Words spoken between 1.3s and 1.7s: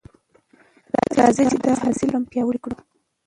چې دا